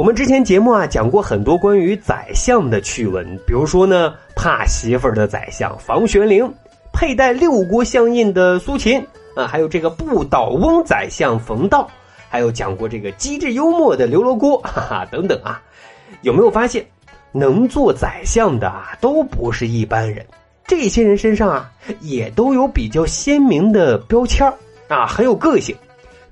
[0.00, 6.50] 我们之前节目啊讲过很多关于宰相的趣闻，比如说呢，怕媳妇儿的宰相房玄龄，
[6.90, 8.98] 佩戴六国相印的苏秦
[9.36, 11.86] 啊，还有这个不倒翁宰相冯道，
[12.30, 15.60] 还有讲过这个机智幽默的刘罗锅，哈哈，等等啊。
[16.22, 16.82] 有没有发现，
[17.30, 20.24] 能做宰相的啊都不是一般人，
[20.66, 21.70] 这些人身上啊
[22.00, 24.50] 也都有比较鲜明的标签
[24.88, 25.76] 啊，很有个性。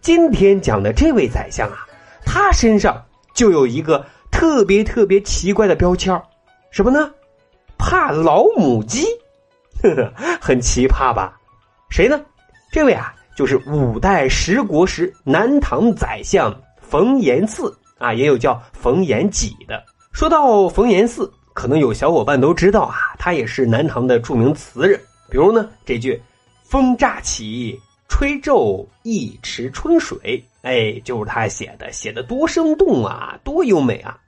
[0.00, 1.86] 今天讲的这位宰相啊，
[2.24, 3.04] 他身上。
[3.38, 6.20] 就有一个特别特别奇怪的标签
[6.72, 7.08] 什么呢？
[7.78, 9.04] 怕老母鸡，
[9.80, 11.38] 呵呵，很奇葩吧？
[11.88, 12.20] 谁呢？
[12.72, 19.84] 这位啊，就是五代十国时南唐宰相冯延巳啊，也有叫冯延己的。
[20.10, 26.20] 说到冯延巳，可能有小伙伴都知道啊，他也是南唐的著名词人，比如呢这句
[26.68, 27.80] “风乍起”。
[28.10, 34.18] 吹皱一池春水，哎，就是他写的，写的多生动啊，多优美啊！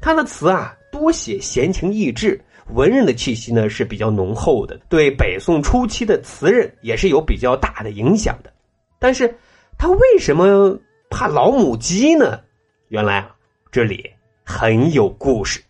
[0.00, 2.40] 他的词啊，多写闲情逸致，
[2.74, 8.52] 文人的气息呢是比较浓厚的，对北宋初期的词人也是有比较大的影响的。
[8.98, 9.36] 但是，
[9.76, 10.78] 他为什么
[11.10, 12.40] 怕老母鸡呢？
[12.88, 13.34] 原来啊，
[13.72, 14.08] 这里
[14.44, 15.60] 很有故事。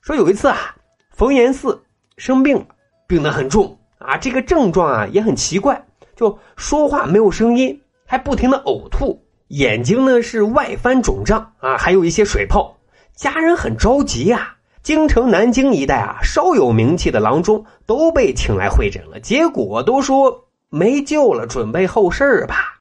[0.00, 0.74] 说有一次啊，
[1.10, 1.78] 冯延巳
[2.16, 2.66] 生病了，
[3.06, 5.80] 病得很重啊，这个症状啊也很奇怪。
[6.16, 12.76] 就说话没有声音，还不停的呕吐，眼睛呢是外翻肿胀啊，还有一些水泡。
[13.14, 22.80] 家人很着急啊，京城南京一带啊，稍有名气的郎中都被请来会诊了，结果都说没救了，准备后事吧。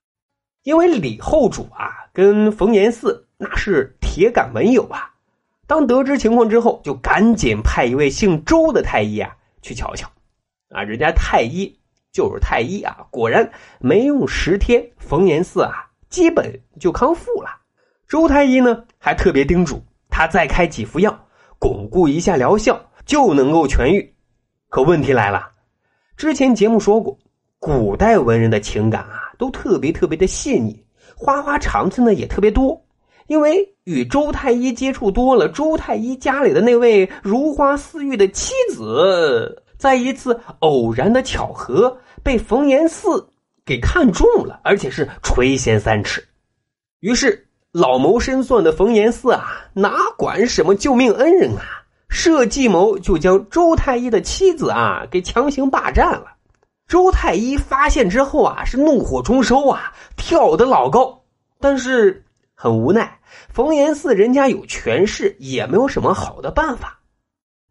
[0.63, 5.11] 因为李后主啊跟冯延巳那是铁杆文友啊，
[5.67, 10.09] 当得知情况之后，就赶紧派一位姓周的太医啊去瞧瞧，
[10.69, 11.77] 啊，人家太医。
[12.13, 16.47] 就是太医啊，果然没用十天，冯延巳啊基本
[16.79, 17.49] 就康复了。
[18.07, 24.13] 周太医呢还特别叮嘱他再开几副药，巩固一下疗效，就能够痊愈。
[24.69, 25.49] 可问题来了，
[26.15, 27.17] 之前节目说过，
[27.57, 30.79] 古代文人的情感啊都特别特别的细腻，
[31.15, 32.79] 花花肠子呢也特别多。
[33.25, 39.62] 因为与周太医接触多了，周太医家里的那位如花似玉的妻子。
[39.83, 43.27] 在一次偶然的巧合，被冯延巳
[43.65, 46.25] 给看中了，而且是垂涎三尺。
[47.01, 49.43] 于是老谋深算的冯延巳啊，
[49.73, 56.27] 哪管什么救命恩人啊，设计谋就将周太医的妻子啊给强行霸占了。
[56.87, 61.23] 周太医发现之后啊，是怒火中烧啊，跳得老高。
[61.59, 62.23] 但是
[62.55, 67.01] 很无奈，冯延巳人家有权势，也没有什么好的办法。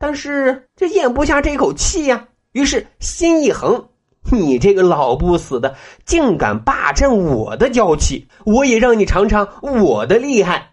[0.02, 3.88] 但是这咽不下这口气呀，于是心一横，
[4.32, 10.72] 你这个老不死的，竟敢霸占我的娇妻，我也让你尝尝我的厉害。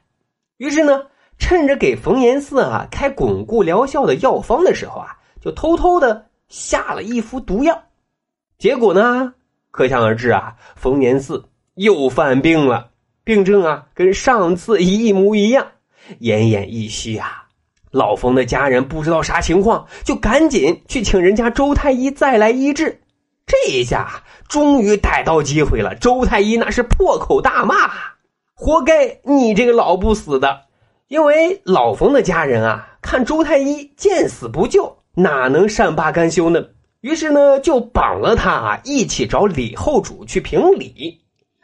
[0.57, 1.03] 于是呢，
[1.37, 7.83] 趁着给冯延巳啊开巩固疗效的药方的时候啊，就偷偷的下了一副毒药。
[8.57, 9.35] 结果呢，
[9.69, 12.89] 可想而知啊，冯延巳又犯病了，
[13.23, 15.67] 病症啊跟上次一模一样，
[16.19, 17.45] 奄奄一息啊。
[17.91, 23.01] 老冯的家人不知道啥情况，就赶紧去请人家周太医再来医治。
[23.47, 27.89] 这一下终于逮到机会了，周太医那是破口大骂
[28.53, 30.61] ：“活该你这个老不死的！”
[31.09, 36.63] 因为老冯的家人啊，看周太医见死不救，哪能善罢甘休呢？
[37.01, 41.21] 于是呢，就绑了他啊，一起找李后主去评理。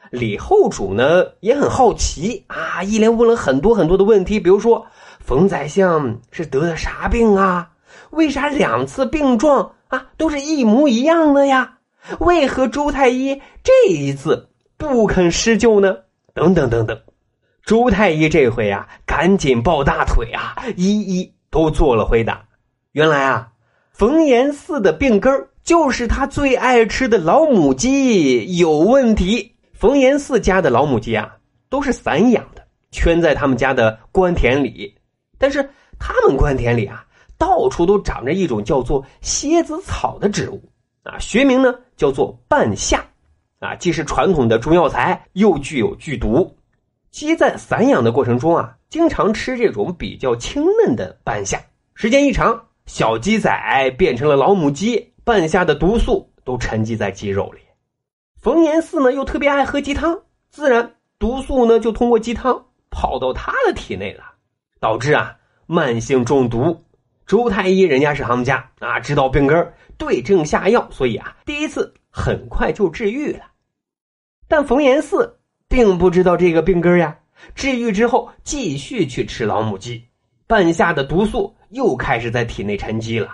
[0.09, 4.87] 李后主呢也很好奇啊，一连问了很多很多的问题，比如说。
[5.25, 7.71] 冯宰相是得的啥病啊？
[8.11, 11.79] 为啥两次病状啊都是一模一样的呀？
[12.19, 15.97] 为何周太医这一次不肯施救呢？
[16.35, 17.01] 等等等等，
[17.65, 22.45] 周太医这回啊，赶紧抱大腿啊，一一都做了回答。
[22.91, 23.47] 原来啊，
[23.91, 29.55] 冯延巳的病根就是他最爱吃的老母鸡有问题。
[29.73, 31.37] 冯延巳家的老母鸡啊，
[31.67, 34.93] 都是散养的，圈在他们家的官田里。
[35.37, 35.67] 但是
[35.99, 37.05] 他们官田里啊，
[37.37, 40.61] 到处都长着一种叫做蝎子草的植物
[41.03, 43.05] 啊，学名呢叫做半夏，
[43.59, 46.55] 啊，既是传统的中药材，又具有剧毒。
[47.11, 51.61] 鸡在散养的过程中啊，经常吃这种比较清嫩的半夏，
[51.93, 57.61] 时间一长，小鸡仔变成了老母鸡，半夏的毒素都沉积在鸡肉里。
[58.41, 64.23] 冯延巳呢又特别爱喝鸡汤，自然毒素呢就通过鸡汤跑到他的体内了。
[64.85, 65.35] 导致啊
[65.65, 66.85] 慢性中毒，
[67.25, 73.39] 周太医人家是行家啊，知道病根对症下药，所以啊第一次很快就治愈了。
[74.47, 75.27] 但冯延巳
[75.67, 77.17] 并不知道这个病根呀，
[77.55, 80.05] 治愈之后继续去吃老母鸡，
[80.45, 83.29] 半夏的毒素又开始在体内沉积了，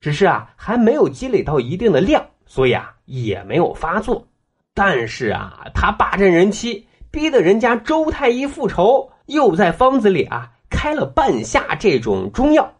[0.00, 4.26] 只是啊还没有积累到一定的量，所以啊也没有发作。
[4.72, 12.72] 但是啊，他霸占人妻，逼得人家周太医复仇，又在方子里啊开了半夏这种中药。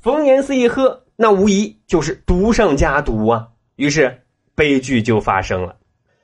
[0.00, 3.48] 冯延巳一喝，那无疑就是毒上加毒啊！
[3.76, 4.22] 于是
[4.54, 5.76] 悲剧就发生了。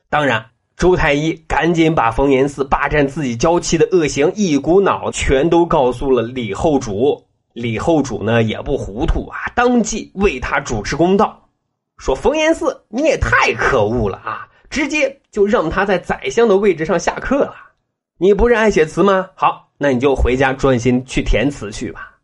[0.08, 7.24] 当然，周太医赶紧把冯延巳霸占自己娇妻的恶行一股脑全都告诉了李后主。
[7.52, 11.48] 李后主呢也不糊涂啊，当即为他主持公道，
[11.98, 14.48] 说冯延巳你也太可恶了啊！
[14.70, 17.54] 直接就让他在宰相的位置上下课了。
[18.20, 19.30] 你不是爱写词吗？
[19.36, 22.18] 好，那你就回家专心去填词去吧。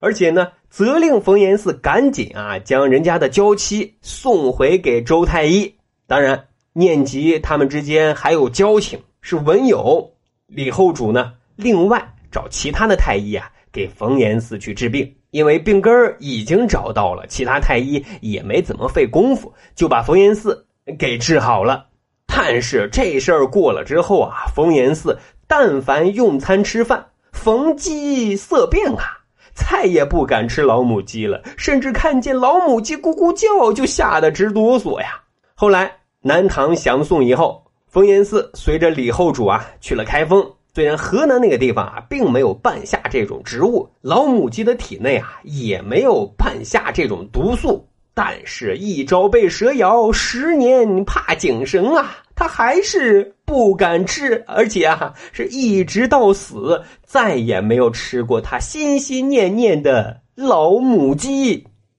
[0.00, 5.72] 而且呢，责令冯延巳赶紧啊，将人家的娇妻送回给周太医。
[6.08, 10.10] 当然，念及他们之间还有交情，是文友。
[10.48, 15.14] 李后主呢，另外找其他的太医啊，给冯延巳去治病。
[15.30, 20.66] 因为病根已经找到了，其他太医也没怎么费功夫，就把冯延巳。
[20.98, 21.86] 给治好了，
[22.26, 29.18] 但是这事儿过了之后啊，冯延巳但凡用餐吃饭，逢鸡色变啊，
[29.54, 35.20] 再也不敢吃老母鸡了，甚至看见老母鸡咕咕叫就吓得直哆嗦呀。
[35.54, 35.90] 后来
[36.20, 40.44] 南唐降宋以后，冯延巳随着李后主啊去了开封。
[40.74, 47.88] 虽然河南那个地方啊并没有半夏这种植物，老母鸡的体内啊也没有半夏这种毒素。
[48.18, 52.16] 但是，一朝被蛇咬，十年怕井绳啊！
[52.34, 61.66] 他还是不敢吃，而且啊，是一直到死，再也没有吃过他心心念念的老母鸡。